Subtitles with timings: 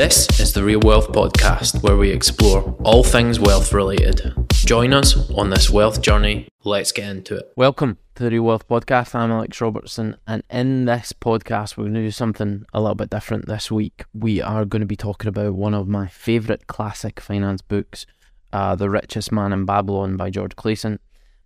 [0.00, 4.32] This is the Real Wealth Podcast, where we explore all things wealth related.
[4.50, 6.48] Join us on this wealth journey.
[6.64, 7.52] Let's get into it.
[7.54, 9.14] Welcome to the Real Wealth Podcast.
[9.14, 13.10] I'm Alex Robertson, and in this podcast, we're going to do something a little bit
[13.10, 14.04] different this week.
[14.14, 18.06] We are going to be talking about one of my favourite classic finance books,
[18.54, 20.98] uh, The Richest Man in Babylon by George Clason.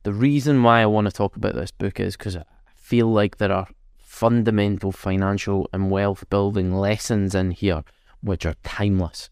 [0.05, 2.45] The reason why I want to talk about this book is because I
[2.77, 3.67] feel like there are
[3.99, 7.83] fundamental financial and wealth building lessons in here
[8.25, 9.31] which are timeless.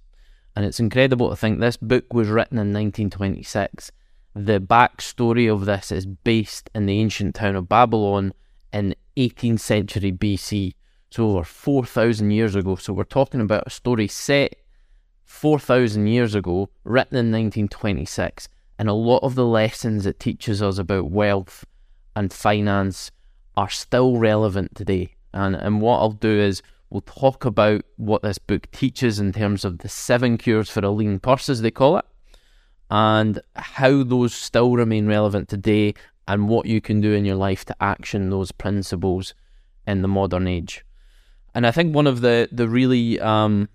[0.54, 3.90] And it's incredible to think this book was written in 1926.
[4.34, 8.32] The backstory of this is based in the ancient town of Babylon
[8.72, 10.74] in 18th century BC,
[11.10, 12.76] so over 4,000 years ago.
[12.76, 14.56] So we're talking about a story set
[15.24, 18.48] 4,000 years ago, written in 1926.
[18.78, 21.64] And a lot of the lessons it teaches us about wealth
[22.16, 23.10] and finance
[23.56, 25.14] are still relevant today.
[25.32, 29.64] And, and what I'll do is We'll talk about what this book teaches in terms
[29.64, 32.04] of the seven cures for a lean purse, as they call it,
[32.90, 35.94] and how those still remain relevant today
[36.28, 39.32] and what you can do in your life to action those principles
[39.86, 40.84] in the modern age.
[41.54, 43.70] And I think one of the the really um,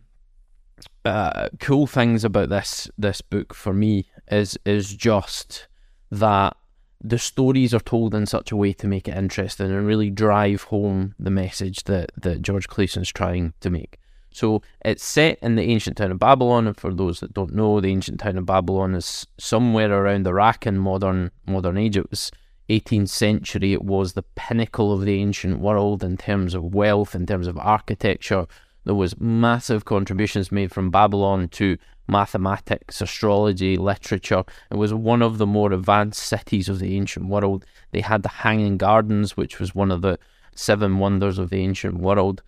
[1.03, 5.67] uh, cool things about this this book for me is is just
[6.11, 6.55] that
[7.01, 10.63] the stories are told in such a way to make it interesting and really drive
[10.63, 13.99] home the message that, that George Clason's trying to make.
[14.31, 17.81] So it's set in the ancient town of Babylon, and for those that don't know,
[17.81, 21.97] the ancient town of Babylon is somewhere around Iraq in modern modern age.
[21.97, 22.31] It was
[22.69, 23.73] 18th century.
[23.73, 27.57] It was the pinnacle of the ancient world in terms of wealth, in terms of
[27.57, 28.45] architecture.
[28.87, 34.45] There was massive contributions made from Babylon to mathematics, astrology, literature.
[34.71, 37.65] It was one of the more advanced cities of the ancient world.
[37.91, 40.17] They had the Hanging Gardens, which was one of the
[40.55, 42.41] seven wonders of the ancient world.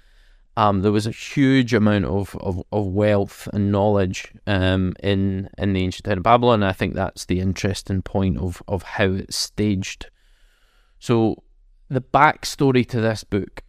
[0.56, 5.74] Um, there was a huge amount of, of, of wealth and knowledge um, in in
[5.74, 6.64] the ancient town of Babylon.
[6.64, 10.10] I think that's the interesting point of, of how it's staged.
[11.00, 11.44] So
[11.90, 13.62] the backstory to this book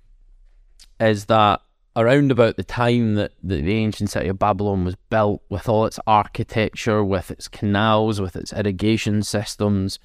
[1.00, 1.62] is that
[1.96, 5.98] around about the time that the, ancient city of Babylon was built, with all its
[6.06, 9.98] architecture, with its canals, with its irrigation systems,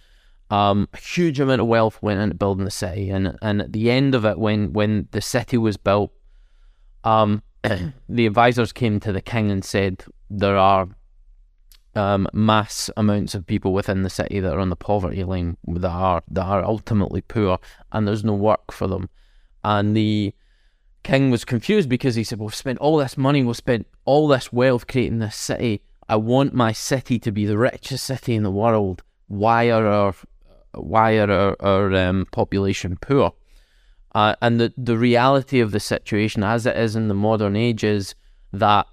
[0.49, 3.09] um, a huge amount of wealth went into building the city.
[3.09, 6.11] And and at the end of it, when when the city was built,
[7.03, 7.41] um,
[8.09, 10.87] the advisors came to the king and said there are
[11.95, 15.89] um, mass amounts of people within the city that are on the poverty line that
[15.89, 17.59] are that are ultimately poor,
[17.91, 19.09] and there's no work for them.
[19.63, 20.33] And the
[21.05, 24.51] King was confused because he said, "We've spent all this money, we've spent all this
[24.51, 25.83] wealth creating this city.
[26.09, 29.03] I want my city to be the richest city in the world.
[29.27, 30.15] Why are our
[30.71, 33.33] why are our, our um, population poor?"
[34.15, 37.83] Uh, and the the reality of the situation, as it is in the modern age,
[37.83, 38.15] is
[38.51, 38.87] that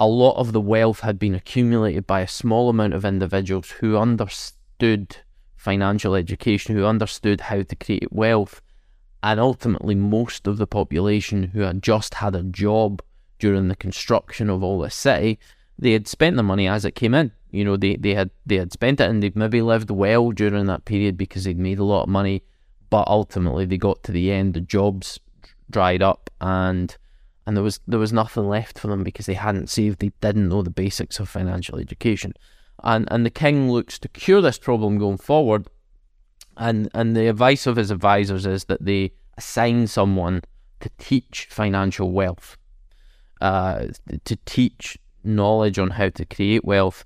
[0.00, 3.96] a lot of the wealth had been accumulated by a small amount of individuals who
[3.96, 5.18] understood
[5.54, 8.60] financial education, who understood how to create wealth
[9.22, 13.02] and ultimately most of the population who had just had a job
[13.38, 15.38] during the construction of all this city,
[15.78, 17.32] they had spent the money as it came in.
[17.50, 20.66] You know, they, they had they had spent it and they'd maybe lived well during
[20.66, 22.42] that period because they'd made a lot of money,
[22.88, 25.20] but ultimately they got to the end, the jobs
[25.70, 26.96] dried up and
[27.46, 30.48] and there was there was nothing left for them because they hadn't saved, they didn't
[30.48, 32.32] know the basics of financial education.
[32.82, 35.68] And and the king looks to cure this problem going forward
[36.56, 40.42] and and the advice of his advisors is that they assign someone
[40.80, 42.56] to teach financial wealth,
[43.40, 43.86] uh,
[44.24, 47.04] to teach knowledge on how to create wealth.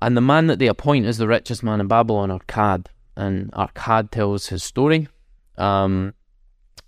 [0.00, 2.86] And the man that they appoint is the richest man in Babylon, Arkad.
[3.16, 5.08] And Arkad tells his story.
[5.56, 6.14] Um,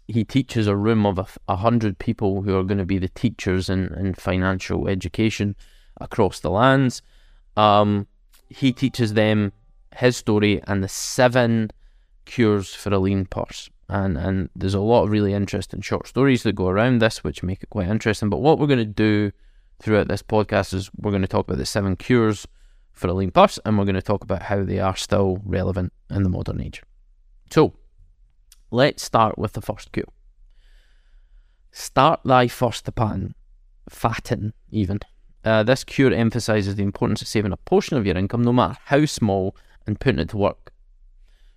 [0.07, 3.09] he teaches a room of a, a hundred people who are going to be the
[3.09, 5.57] teachers in, in financial education
[6.01, 7.03] across the lands.
[7.57, 8.07] Um,
[8.49, 9.53] he teaches them
[9.97, 11.71] his story and the seven
[12.25, 13.69] cures for a lean purse.
[13.89, 17.43] And and there's a lot of really interesting short stories that go around this, which
[17.43, 18.31] make it quite interesting.
[18.31, 19.33] But what we're going to do
[19.83, 22.47] throughout this podcast is we're going to talk about the seven cures
[22.93, 25.93] for a lean purse, and we're going to talk about how they are still relevant
[26.11, 26.83] in the modern age.
[27.51, 27.73] So,
[28.71, 30.07] let's start with the first cure.
[31.73, 33.35] Start thy first pan,
[33.89, 35.01] fatten even.
[35.45, 38.77] Uh, this cure emphasizes the importance of saving a portion of your income, no matter
[38.85, 39.57] how small,
[39.91, 40.73] and putting it to work.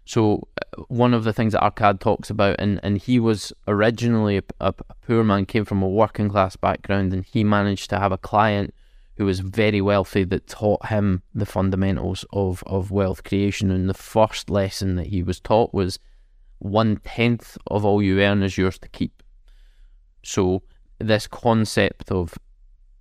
[0.05, 4.37] So uh, one of the things that Arkad talks about, and, and he was originally
[4.37, 4.73] a, a,
[5.05, 8.73] poor man, came from a working class background, and he managed to have a client
[9.17, 13.69] who was very wealthy that taught him the fundamentals of, of wealth creation.
[13.69, 15.99] And the first lesson that he was taught was
[16.57, 19.21] one tenth of all you earn is yours to keep.
[20.23, 20.63] So
[20.97, 22.33] this concept of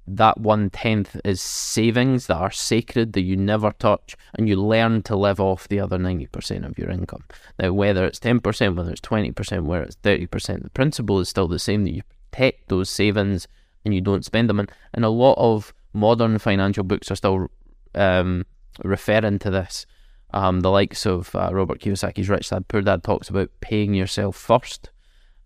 [0.07, 5.03] that one tenth is savings that are sacred that you never touch, and you learn
[5.03, 7.25] to live off the other 90% of your income.
[7.59, 11.59] Now, whether it's 10%, whether it's 20%, whether it's 30%, the principle is still the
[11.59, 13.47] same that you protect those savings
[13.85, 14.61] and you don't spend them.
[14.61, 17.49] And, and a lot of modern financial books are still
[17.95, 18.47] um,
[18.85, 19.87] referring to this.
[20.35, 24.35] Um, the likes of uh, Robert Kiyosaki's Rich Dad Poor Dad talks about paying yourself
[24.35, 24.91] first,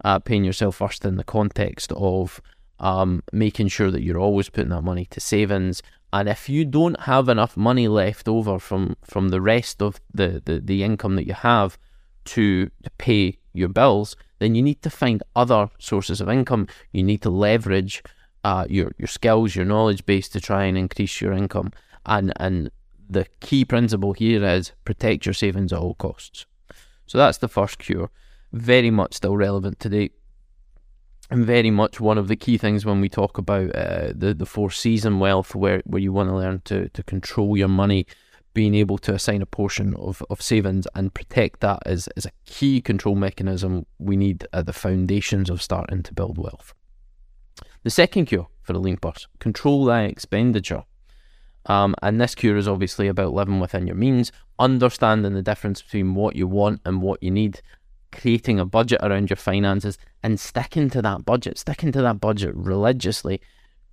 [0.05, 2.41] uh, paying yourself first in the context of
[2.81, 5.83] um, making sure that you're always putting that money to savings.
[6.13, 10.43] And if you don't have enough money left over from, from the rest of the,
[10.45, 11.79] the, the income that you have
[12.27, 16.69] to, to pay your bills, then you need to find other sources of income.
[16.93, 18.03] You need to leverage
[18.45, 21.73] uh, your your skills, your knowledge base to try and increase your income.
[22.05, 22.71] And and
[23.09, 26.47] the key principle here is protect your savings at all costs.
[27.07, 28.11] So that's the first cure.
[28.53, 30.11] Very much still relevant today.
[31.31, 34.47] And very much one of the key things when we talk about uh, the the
[34.47, 38.07] four season wealth, where, where you want to learn to, to control your money,
[38.57, 42.31] being able to assign a portion of, of savings and protect that is, is a
[42.47, 46.73] key control mechanism we need at the foundations of starting to build wealth.
[47.83, 50.85] The second cure for a lean purse control thy expenditure.
[51.67, 56.15] Um, and this cure is obviously about living within your means, understanding the difference between
[56.15, 57.61] what you want and what you need,
[58.13, 62.55] creating a budget around your finances, and sticking to that budget, sticking to that budget
[62.55, 63.41] religiously,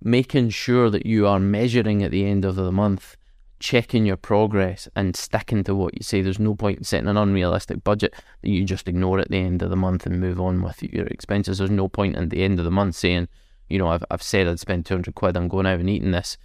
[0.02, 3.16] making sure that you are measuring at the end of the month,
[3.60, 6.20] checking your progress, and sticking to what you say.
[6.20, 9.62] There's no point in setting an unrealistic budget that you just ignore at the end
[9.62, 11.58] of the month and move on with your expenses.
[11.58, 13.28] There's no point at the end of the month saying,
[13.68, 16.36] you know, I've, I've said I'd spend 200 quid on going out and eating this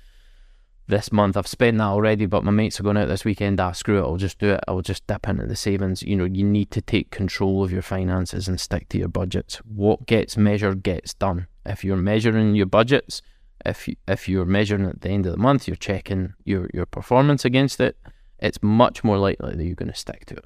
[0.89, 1.37] this month.
[1.37, 3.59] I've spent that already, but my mates are going out this weekend.
[3.59, 4.01] Ah, screw it.
[4.01, 4.63] I'll just do it.
[4.67, 6.03] I'll just dip into the savings.
[6.03, 9.57] You know, you need to take control of your finances and stick to your budgets.
[9.57, 11.47] What gets measured gets done.
[11.65, 13.21] If you're measuring your budgets,
[13.65, 16.85] if you, if you're measuring at the end of the month, you're checking your, your
[16.85, 17.97] performance against it,
[18.39, 20.45] it's much more likely that you're going to stick to it.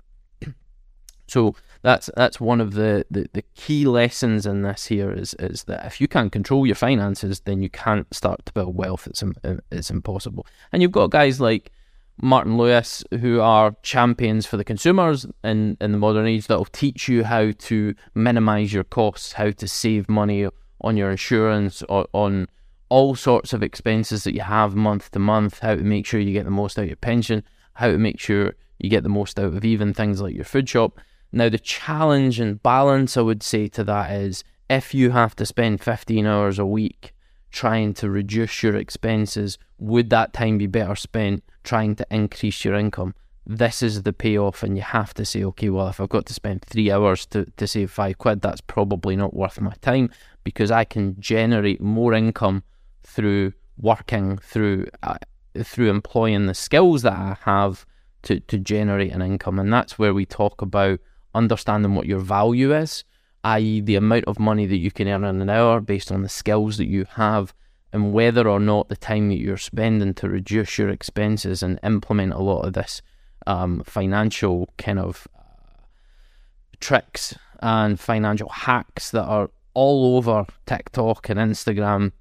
[1.28, 5.64] So that's that's one of the, the, the, key lessons in this here is is
[5.66, 9.08] that if you can't control your finances, then you can't start to build wealth.
[9.08, 9.24] It's
[9.72, 10.46] it's impossible.
[10.72, 11.72] And you've got guys like
[12.22, 16.66] Martin Lewis who are champions for the consumers in, in the modern age that will
[16.66, 20.48] teach you how to minimize your costs, how to save money
[20.81, 22.48] on your insurance, or on
[22.90, 26.34] all sorts of expenses that you have month to month, how to make sure you
[26.34, 27.44] get the most out of your pension,
[27.74, 30.69] how to make sure you get the most out of even things like your food
[30.69, 31.00] shop
[31.35, 35.47] now, the challenge and balance I would say to that is if you have to
[35.47, 37.12] spend 15 hours a week
[37.50, 42.75] trying to reduce your expenses, would that time be better spent trying to increase your
[42.75, 43.15] income?
[43.47, 46.33] This is the payoff, and you have to say, okay, well, if I've got to
[46.35, 50.12] spend three hours to, to save five quid, that's probably not worth my time
[50.44, 52.63] because I can generate more income
[53.03, 55.18] through working, through uh,
[55.63, 57.85] through employing the skills that I have
[58.24, 59.59] to, to generate an income.
[59.59, 61.00] And that's where we talk about
[61.33, 63.03] understanding what your value is,
[63.44, 66.30] i.e., the amount of money that you can earn in an hour based on the
[66.30, 67.53] skills that you have,
[67.91, 72.33] and whether or not the time that you're spending to reduce your expenses and implement
[72.33, 73.01] a lot of this
[73.45, 75.41] um, financial kind of uh,
[76.80, 82.12] tricks and financial hacks that are all over TikTok and Instagram.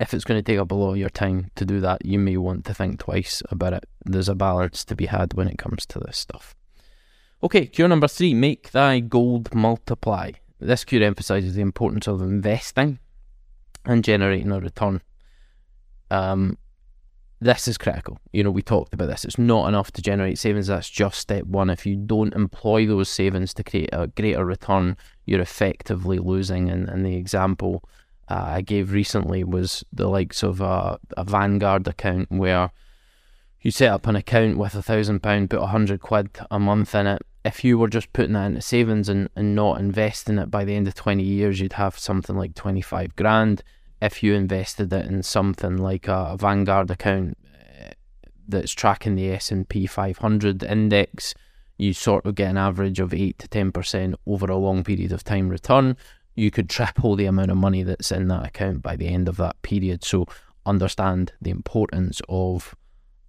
[0.00, 2.18] If it's going to take up a lot of your time to do that, you
[2.18, 3.84] may want to think twice about it.
[4.04, 6.54] There's a balance to be had when it comes to this stuff.
[7.40, 10.32] Okay, cure number three make thy gold multiply.
[10.58, 12.98] This cure emphasizes the importance of investing
[13.84, 15.02] and generating a return.
[16.10, 16.58] Um,
[17.40, 18.18] this is critical.
[18.32, 19.24] You know, we talked about this.
[19.24, 20.66] It's not enough to generate savings.
[20.66, 21.70] That's just step one.
[21.70, 26.68] If you don't employ those savings to create a greater return, you're effectively losing.
[26.68, 27.84] And, and the example
[28.28, 32.72] uh, I gave recently was the likes of a, a Vanguard account where
[33.60, 36.94] you set up an account with a thousand pound, put a hundred quid a month
[36.96, 37.22] in it.
[37.44, 40.74] If you were just putting that into savings and, and not investing it by the
[40.74, 43.62] end of 20 years, you'd have something like 25 grand.
[44.02, 47.90] If you invested it in something like a, a Vanguard account uh,
[48.46, 51.34] that's tracking the S&P 500 index,
[51.78, 55.24] you sort of get an average of 8 to 10% over a long period of
[55.24, 55.96] time return.
[56.34, 59.36] You could triple the amount of money that's in that account by the end of
[59.36, 60.04] that period.
[60.04, 60.26] So
[60.66, 62.74] understand the importance of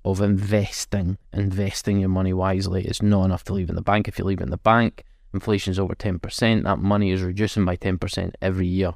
[0.05, 2.85] of investing, investing your money wisely.
[2.85, 4.07] It's not enough to leave in the bank.
[4.07, 5.03] If you leave it in the bank,
[5.33, 6.63] inflation is over 10%.
[6.63, 8.93] That money is reducing by 10% every year.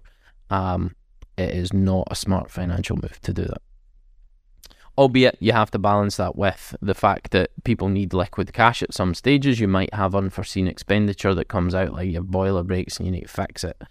[0.50, 0.96] Um,
[1.38, 3.62] it is not a smart financial move to do that.
[4.96, 8.94] Albeit you have to balance that with the fact that people need liquid cash at
[8.94, 9.60] some stages.
[9.60, 13.24] You might have unforeseen expenditure that comes out, like your boiler breaks and you need
[13.24, 13.82] to fix it.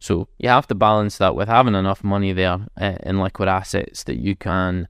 [0.00, 4.02] So you have to balance that with having enough money there uh, in liquid assets
[4.04, 4.88] that you can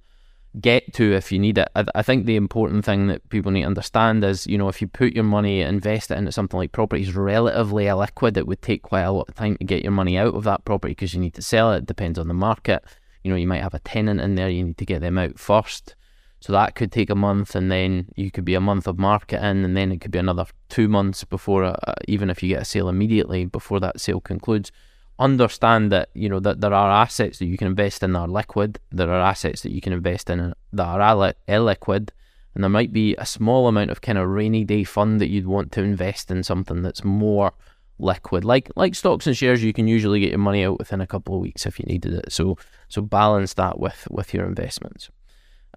[0.60, 1.68] get to if you need it.
[1.74, 4.80] I, I, think the important thing that people need to understand is, you know, if
[4.80, 8.62] you put your money, invest it into something like property is relatively illiquid, it would
[8.62, 11.14] take quite a lot of time to get your money out of that property because
[11.14, 11.78] you need to sell it.
[11.78, 12.82] It depends on the market.
[13.22, 15.38] You know, you might have a tenant in there, you need to get them out
[15.38, 15.94] first.
[16.40, 19.64] So that could take a month, and then you could be a month of marketing,
[19.64, 22.64] and then it could be another two months before, uh, even if you get a
[22.64, 24.70] sale immediately before that sale concludes
[25.18, 28.28] understand that you know that there are assets that you can invest in that are
[28.28, 28.78] liquid.
[28.90, 32.10] There are assets that you can invest in that are illiquid,
[32.54, 35.46] and there might be a small amount of kind of rainy day fund that you'd
[35.46, 37.52] want to invest in something that's more
[37.98, 39.62] liquid, like like stocks and shares.
[39.62, 42.14] You can usually get your money out within a couple of weeks if you needed
[42.14, 42.32] it.
[42.32, 42.56] So
[42.88, 45.10] so balance that with with your investments.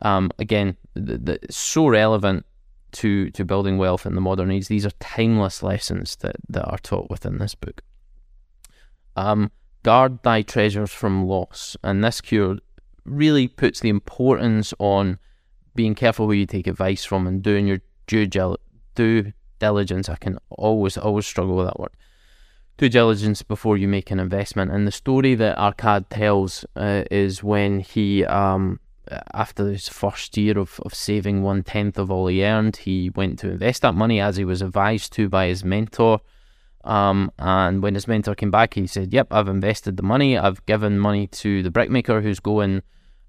[0.03, 2.45] Um, again, the, the, so relevant
[2.93, 4.67] to to building wealth in the modern age.
[4.67, 7.81] These are timeless lessons that that are taught within this book.
[9.15, 9.51] Um,
[9.84, 11.75] guard thy treasures from loss.
[11.84, 12.58] And this cure
[13.06, 15.20] really puts the importance on
[15.75, 18.27] being careful who you take advice from and doing your due,
[18.96, 20.10] due diligence.
[20.10, 21.91] I can always, always struggle with that word.
[22.77, 24.72] Due diligence before you make an investment.
[24.72, 28.80] And the story that Arkad tells uh, is when he, um,
[29.34, 33.39] after his first year of, of saving one tenth of all he earned, he went
[33.39, 36.22] to invest that money as he was advised to by his mentor.
[36.84, 40.38] Um, and when his mentor came back, he said, "Yep, I've invested the money.
[40.38, 42.82] I've given money to the brickmaker who's going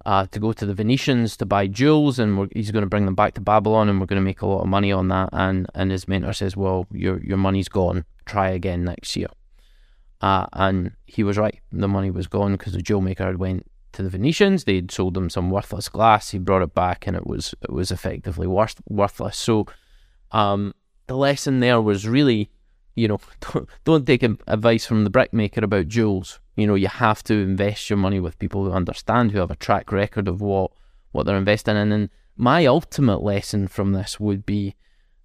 [0.05, 3.15] uh, to go to the Phoenicians to buy jewels, and he's going to bring them
[3.15, 5.67] back to Babylon, and we're going to make a lot of money on that." And
[5.75, 8.05] and his mentor says, "Well, your your money's gone.
[8.25, 9.29] Try again next year."
[10.21, 11.61] Uh, and he was right.
[11.73, 14.65] The money was gone because the jewel maker had went to the Phoenicians.
[14.65, 16.31] They'd sold him some worthless glass.
[16.31, 19.37] He brought it back, and it was it was effectively worth, worthless.
[19.37, 19.67] So,
[20.31, 20.75] um,
[21.07, 22.51] the lesson there was really
[22.95, 26.41] you know, don't, don't take advice from the brickmaker about jewels.
[26.57, 29.57] You know, you have to invest your money with people who understand, who have a
[29.57, 30.71] track record of what,
[31.13, 31.93] what they're investing in.
[31.93, 34.75] And my ultimate lesson from this would be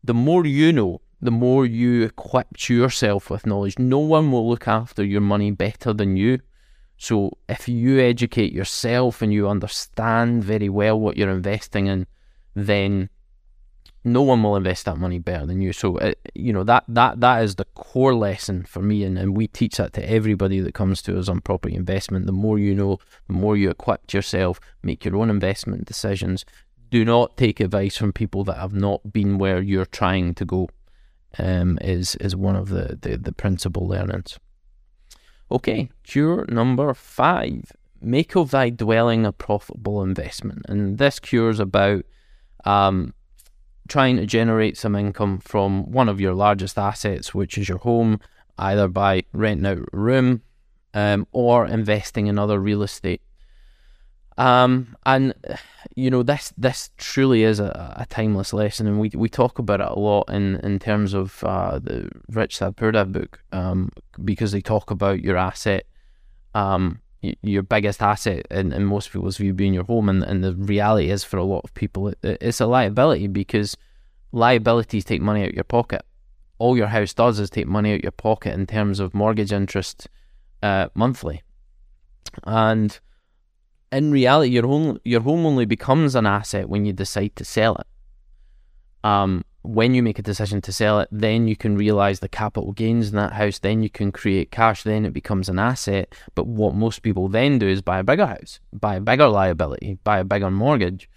[0.04, 3.80] the more you know, the more you equip yourself with knowledge.
[3.80, 6.40] No one will look after your money better than you.
[6.98, 12.08] So if you educate yourself and you understand very well what you're investing in,
[12.56, 13.10] then
[14.08, 15.74] no one will invest that money better than you.
[15.74, 19.36] So, uh, you know that that that is the core lesson for me, and, and
[19.36, 22.26] we teach that to everybody that comes to us on property investment.
[22.26, 26.46] The more you know, the more you equip yourself, make your own investment decisions.
[26.90, 30.70] Do not take advice from people that have not been where you're trying to go.
[31.38, 34.40] Um, is is one of the, the the principal learnings.
[35.52, 41.60] Okay, cure number five: make of thy dwelling a profitable investment, and this cure is
[41.60, 42.06] about
[42.64, 43.14] um,
[43.88, 48.20] trying to generate some income from one of your largest assets, which is your home,
[48.58, 50.42] either by renting out a room
[50.94, 53.22] um, or investing in other real estate.
[54.38, 55.34] Um, and
[55.96, 59.82] you know this this truly is a, a, timeless lesson, and we we talk about
[59.82, 63.92] it a lot in in terms of uh, the Rich Dad Poor Dad book, um,
[64.24, 65.88] because they talk about your asset,
[66.54, 70.54] um, your biggest asset in, in most people's view being your home and, and the
[70.56, 73.76] reality is for a lot of people it, it's a liability because
[74.32, 76.04] liabilities take money out of your pocket.
[76.60, 79.52] All your house does is take money out of your pocket in terms of mortgage
[79.52, 80.08] interest
[80.62, 81.42] uh, monthly.
[82.44, 82.98] And
[83.92, 87.76] in reality your home your home only becomes an asset when you decide to sell
[87.76, 87.88] it.
[89.04, 92.72] Um, when you make a decision to sell it, then you can realize the capital
[92.72, 93.60] gains in that house.
[93.60, 94.84] Then you can create cash.
[94.84, 96.14] Then it becomes an asset.
[96.36, 100.00] But what most people then do is buy a bigger house, buy a bigger liability,
[100.04, 101.10] buy a bigger mortgage,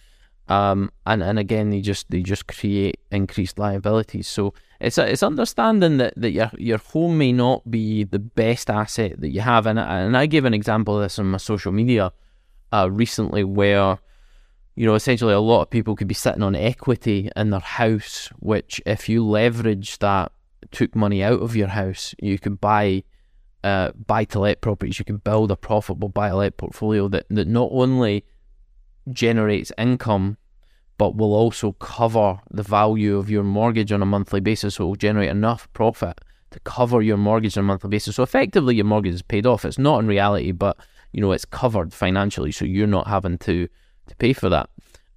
[0.49, 4.27] um, and and again they just they just create increased liabilities.
[4.27, 8.69] So it's a, it's understanding that, that your your home may not be the best
[8.69, 9.67] asset that you have.
[9.67, 12.13] And and I gave an example of this on my social media
[12.73, 13.99] uh, recently where
[14.75, 18.29] you know, essentially a lot of people could be sitting on equity in their house,
[18.39, 20.33] which if you leverage that,
[20.71, 23.03] took money out of your house, you could buy
[23.63, 27.27] uh, buy to let properties, you can build a profitable buy to let portfolio that,
[27.29, 28.25] that not only
[29.11, 30.37] generates income
[31.01, 34.75] but will also cover the value of your mortgage on a monthly basis.
[34.75, 38.17] So it will generate enough profit to cover your mortgage on a monthly basis.
[38.17, 39.65] So effectively your mortgage is paid off.
[39.65, 40.77] It's not in reality, but
[41.13, 43.67] you know, it's covered financially, so you're not having to
[44.11, 44.69] to pay for that.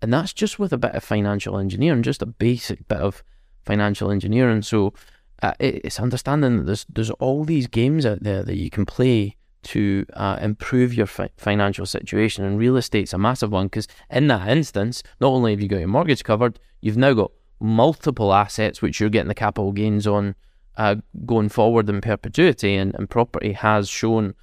[0.02, 3.24] And that's just with a bit of financial engineering, just a basic bit of
[3.66, 4.62] financial engineering.
[4.62, 4.94] So
[5.42, 9.38] uh, it's understanding that there's there's all these games out there that you can play
[9.64, 12.44] to uh, improve your fi- financial situation.
[12.44, 15.80] And real estate's a massive one because in that instance, not only have you got
[15.80, 20.36] your mortgage covered, you've now got multiple assets which you're getting the capital gains on
[20.76, 20.96] uh,
[21.26, 24.34] going forward in perpetuity, and, and property has shown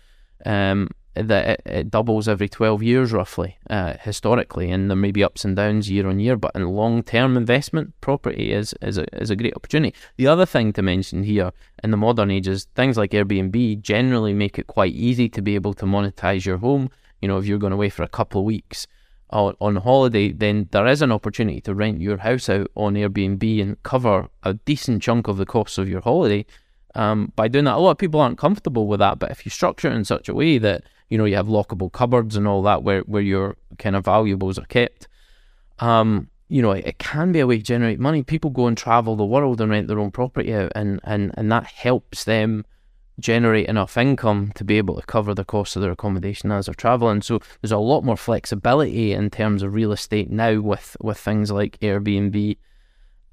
[0.47, 5.25] um, that it, it, doubles every 12 years roughly uh, historically and there may be
[5.25, 9.21] ups and downs year on year but in long term investment property is is a,
[9.21, 9.95] is a great opportunity.
[10.17, 11.53] The other thing to mention here
[11.83, 15.55] in the modern age is things like airbnb generally make it quite easy to be
[15.55, 16.91] able to monetize your home.
[17.21, 18.87] You know if you're going away for a couple of weeks
[19.33, 23.81] on holiday then there is an opportunity to rent your house out on airbnb and
[23.85, 26.45] cover a decent chunk of the costs of your holiday
[26.95, 27.77] um, by doing that.
[27.77, 30.29] A lot of people aren't comfortable with that, but if you structure it in such
[30.29, 33.57] a way that you know you have lockable cupboards and all that where where your
[33.79, 35.09] kind of valuables are kept,
[35.79, 38.23] um, you know, it, it can be a way to generate money.
[38.23, 41.51] People go and travel the world and rent their own property out, and and and
[41.51, 42.65] that helps them
[43.21, 46.75] generate enough income to be able to cover the cost of their accommodation as they're
[46.75, 47.23] traveling.
[47.23, 51.51] So there's a lot more flexibility in terms of real estate now with with things
[51.51, 52.57] like Airbnb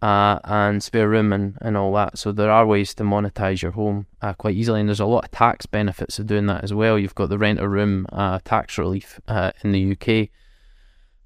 [0.02, 2.18] uh, and spare room and, and all that.
[2.18, 5.26] So there are ways to monetize your home uh, quite easily, and there's a lot
[5.26, 7.00] of tax benefits of doing that as well.
[7.00, 10.30] You've got the rent a room uh, tax relief uh, in the UK.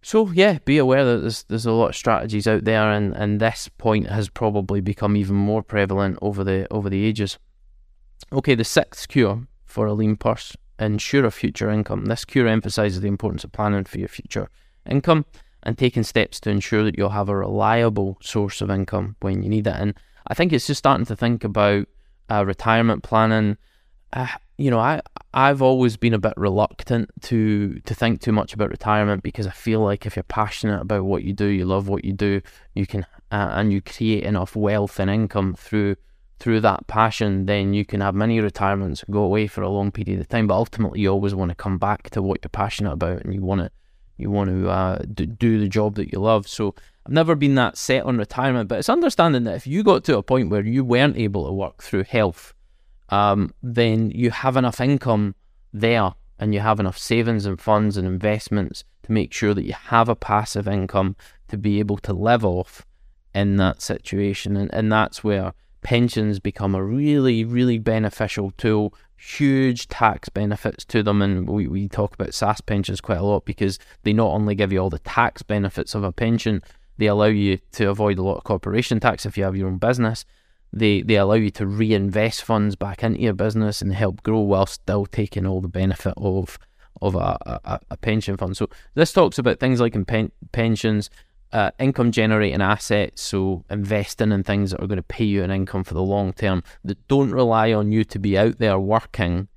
[0.01, 3.39] So yeah, be aware that there's there's a lot of strategies out there, and, and
[3.39, 7.37] this point has probably become even more prevalent over the over the ages.
[8.31, 12.05] Okay, the sixth cure for a lean purse: ensure a future income.
[12.05, 14.49] This cure emphasizes the importance of planning for your future
[14.89, 15.25] income
[15.63, 19.49] and taking steps to ensure that you'll have a reliable source of income when you
[19.49, 19.75] need it.
[19.75, 19.93] And
[20.27, 21.87] I think it's just starting to think about
[22.29, 23.57] uh, retirement planning.
[24.13, 24.27] Uh,
[24.57, 25.01] you know, I
[25.33, 29.51] I've always been a bit reluctant to to think too much about retirement because I
[29.51, 32.41] feel like if you're passionate about what you do, you love what you do,
[32.75, 35.95] you can uh, and you create enough wealth and income through
[36.41, 40.19] through that passion, then you can have many retirements go away for a long period
[40.19, 40.47] of time.
[40.47, 43.41] But ultimately, you always want to come back to what you're passionate about, and you
[43.41, 43.71] want to
[44.21, 46.47] you want to uh, do the job that you love.
[46.47, 46.75] So
[47.05, 50.17] I've never been that set on retirement, but it's understanding that if you got to
[50.17, 52.53] a point where you weren't able to work through health,
[53.09, 55.35] um, then you have enough income
[55.73, 59.73] there and you have enough savings and funds and investments to make sure that you
[59.73, 61.15] have a passive income
[61.47, 62.85] to be able to live off
[63.33, 64.55] in that situation.
[64.55, 71.03] And, and that's where pensions become a really, really beneficial tool huge tax benefits to
[71.03, 71.21] them.
[71.21, 74.73] And we, we talk about SSAS pensions quite a lot because they not only give
[74.73, 76.61] you all the tax benefits of a pension,
[76.97, 79.77] they allow you to avoid a lot of corporation tax if you have your own
[79.77, 80.25] business.
[80.73, 84.65] They, they allow you to reinvest funds back into your business and help grow while
[84.65, 86.57] still taking all the benefit of
[87.01, 88.55] of a, a, a pension fund.
[88.55, 91.09] So this talks about things like in pen, pensions,
[91.53, 95.51] uh, income generating assets, so investing in things that are going to pay you an
[95.51, 99.47] income for the long term that don't rely on you to be out there working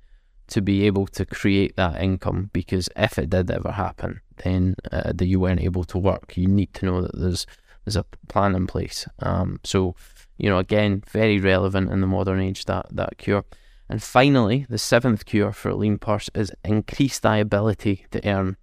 [0.47, 2.49] to be able to create that income.
[2.53, 6.47] Because if it did ever happen, then uh, that you weren't able to work, you
[6.47, 7.45] need to know that there's
[7.85, 9.07] there's a plan in place.
[9.19, 9.95] Um, so
[10.37, 13.45] you know, again, very relevant in the modern age that that cure.
[13.87, 18.57] And finally, the seventh cure for a lean purse is increase thy ability to earn.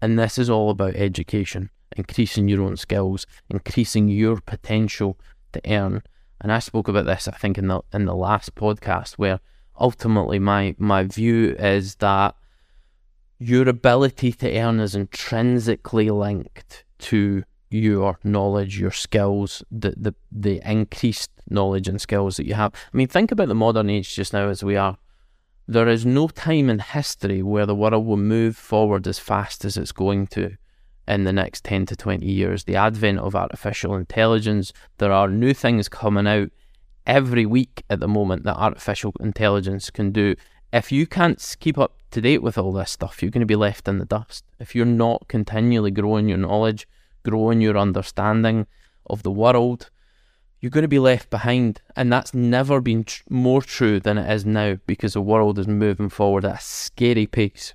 [0.00, 5.18] And this is all about education increasing your own skills, increasing your potential
[5.52, 6.02] to earn.
[6.40, 9.40] And I spoke about this, I think, in the in the last podcast, where
[9.78, 12.34] ultimately my my view is that
[13.38, 20.60] your ability to earn is intrinsically linked to your knowledge, your skills, the, the the
[20.64, 22.72] increased knowledge and skills that you have.
[22.74, 24.98] I mean, think about the modern age just now as we are.
[25.66, 29.76] There is no time in history where the world will move forward as fast as
[29.76, 30.56] it's going to
[31.06, 32.64] in the next 10 to 20 years.
[32.64, 36.50] The advent of artificial intelligence, there are new things coming out
[37.06, 40.36] every week at the moment that artificial intelligence can do.
[40.72, 43.56] If you can't keep up to date with all this stuff, you're going to be
[43.56, 44.44] left in the dust.
[44.58, 46.86] If you're not continually growing your knowledge,
[47.24, 48.66] growing your understanding
[49.06, 49.90] of the world,
[50.60, 51.82] you're going to be left behind.
[51.96, 55.66] And that's never been tr- more true than it is now because the world is
[55.66, 57.74] moving forward at a scary pace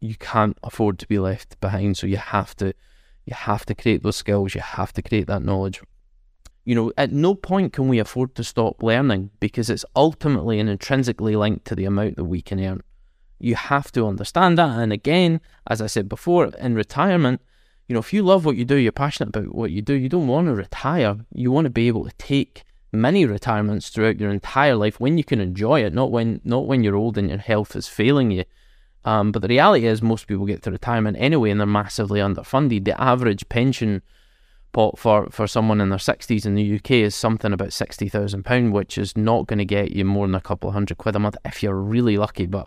[0.00, 1.96] you can't afford to be left behind.
[1.96, 2.74] So you have to
[3.24, 5.82] you have to create those skills, you have to create that knowledge.
[6.64, 10.68] You know, at no point can we afford to stop learning because it's ultimately and
[10.68, 12.82] intrinsically linked to the amount that we can earn.
[13.38, 14.78] You have to understand that.
[14.78, 17.40] And again, as I said before, in retirement,
[17.88, 20.08] you know, if you love what you do, you're passionate about what you do, you
[20.08, 21.18] don't want to retire.
[21.32, 25.24] You want to be able to take many retirements throughout your entire life when you
[25.24, 28.44] can enjoy it, not when not when you're old and your health is failing you.
[29.06, 32.84] Um, but the reality is, most people get to retirement anyway, and they're massively underfunded.
[32.84, 34.02] The average pension
[34.72, 38.98] pot for, for someone in their 60s in the UK is something about £60,000, which
[38.98, 41.36] is not going to get you more than a couple of hundred quid a month
[41.44, 42.66] if you're really lucky, but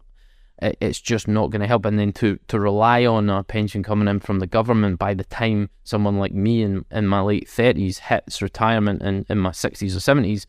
[0.62, 1.86] it, it's just not going to help.
[1.86, 5.26] And then to, to rely on a pension coming in from the government by the
[5.26, 9.94] time someone like me in, in my late 30s hits retirement in, in my 60s
[9.94, 10.46] or 70s,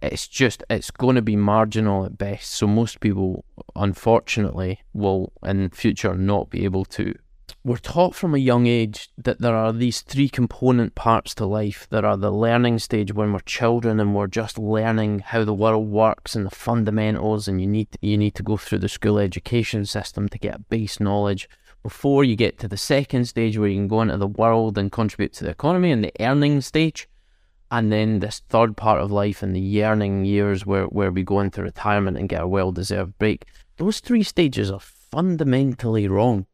[0.00, 2.50] it's just it's going to be marginal at best.
[2.50, 3.44] So most people,
[3.76, 7.14] unfortunately, will in future not be able to.
[7.64, 11.86] We're taught from a young age that there are these three component parts to life.
[11.90, 15.88] There are the learning stage when we're children and we're just learning how the world
[15.88, 19.86] works and the fundamentals, and you need you need to go through the school education
[19.86, 21.48] system to get a base knowledge
[21.82, 24.92] before you get to the second stage where you can go into the world and
[24.92, 27.08] contribute to the economy and the earning stage
[27.72, 31.40] and then this third part of life and the yearning years where, where we go
[31.40, 33.46] into retirement and get a well deserved break,
[33.78, 36.44] those three stages are fundamentally wrong.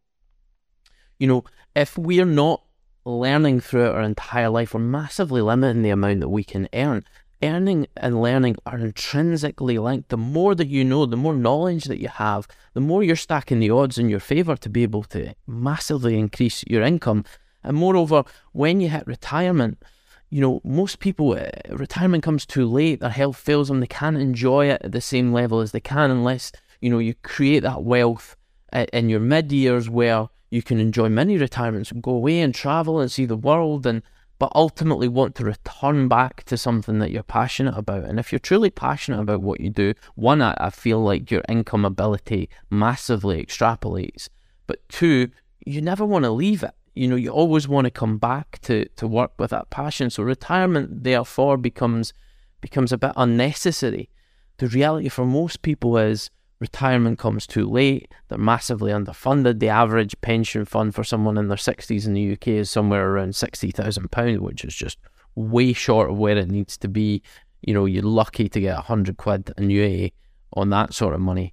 [1.18, 2.62] You know, if we're not
[3.04, 7.04] learning throughout our entire life, we're massively limiting the amount that we can earn.
[7.42, 10.10] Earning and learning are intrinsically linked.
[10.10, 13.58] The more that you know, the more knowledge that you have, the more you're stacking
[13.58, 17.24] the odds in your favour to be able to massively increase your income.
[17.64, 19.82] And moreover, when you hit retirement,
[20.30, 24.18] you know, most people, uh, retirement comes too late, their health fails them, they can't
[24.18, 27.82] enjoy it at the same level as they can unless, you know, you create that
[27.82, 28.36] wealth
[28.72, 33.00] uh, in your mid years where you can enjoy many retirements go away and travel
[33.00, 34.02] and see the world and
[34.38, 38.04] but ultimately want to return back to something that you're passionate about.
[38.04, 41.42] And if you're truly passionate about what you do, one, I, I feel like your
[41.48, 44.28] income ability massively extrapolates.
[44.68, 45.30] But two,
[45.66, 48.88] you never want to leave it you know, you always want to come back to,
[48.96, 50.10] to work with that passion.
[50.10, 52.12] So retirement therefore becomes
[52.60, 54.10] becomes a bit unnecessary.
[54.56, 58.12] The reality for most people is retirement comes too late.
[58.26, 59.60] They're massively underfunded.
[59.60, 63.36] The average pension fund for someone in their sixties in the UK is somewhere around
[63.36, 64.98] sixty thousand pounds, which is just
[65.36, 67.22] way short of where it needs to be.
[67.62, 70.14] You know, you're lucky to get a hundred quid annuity
[70.54, 71.52] on that sort of money.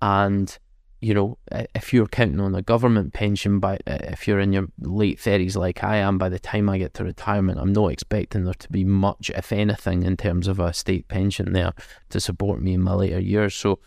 [0.00, 0.58] And
[1.06, 1.38] you know,
[1.72, 5.84] if you're counting on a government pension by if you're in your late thirties like
[5.84, 8.84] I am, by the time I get to retirement, I'm not expecting there to be
[8.84, 11.74] much, if anything, in terms of a state pension there
[12.08, 13.54] to support me in my later years.
[13.54, 13.78] So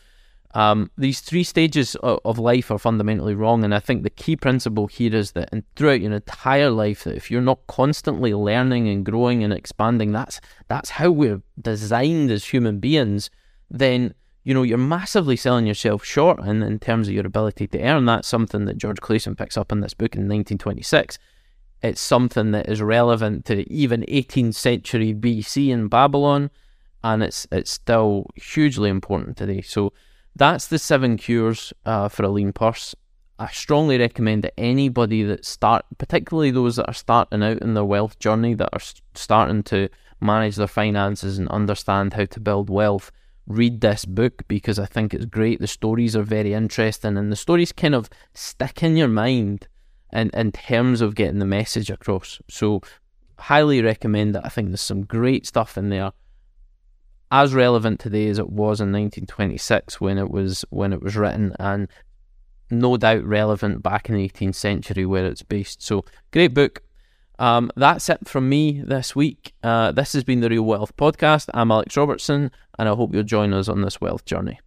[0.53, 4.87] um, these three stages of, life are fundamentally wrong, and I think the key principle
[4.87, 9.43] here is that throughout your entire life, that if you're not constantly learning and growing
[9.43, 13.29] and expanding, that's that's how we're designed as human beings.
[13.69, 14.13] Then
[14.49, 18.05] you know, you're massively selling yourself short in, in terms of your ability to earn.
[18.05, 21.19] That's something that George Clason picks up in this book in 1926.
[21.83, 26.49] It's something that is relevant to even 18th century BC in Babylon,
[27.03, 29.61] and it's it's still hugely important today.
[29.61, 29.93] So
[30.35, 32.95] that's the seven cures uh, for a lean purse.
[33.37, 37.85] I strongly recommend that anybody that start, particularly those that are starting out in their
[37.85, 38.81] wealth journey, that are
[39.13, 43.11] starting to manage their finances and understand how to build wealth,
[43.49, 45.59] read this book because I think it's great.
[45.59, 49.67] The stories are very interesting and the stories kind of stick in your mind
[50.13, 52.39] in, in terms of getting the message across.
[52.47, 52.81] So,
[53.37, 54.41] highly recommend it.
[54.45, 56.11] I think there's some great stuff in there.
[57.31, 61.55] As relevant today as it was in 1926 when it was when it was written,
[61.59, 61.87] and
[62.71, 65.81] no doubt relevant back in the 18th century where it's based.
[65.81, 66.83] So, great book.
[67.39, 69.53] Um, that's it from me this week.
[69.63, 71.49] Uh, this has been the Real Wealth Podcast.
[71.53, 74.59] I'm Alex Robertson, and I hope you'll join us on this wealth journey.